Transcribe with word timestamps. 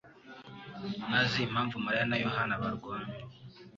ntazi 1.07 1.39
impamvu 1.47 1.75
Mariya 1.85 2.05
na 2.09 2.17
Yohana 2.23 2.61
barwana. 2.61 3.11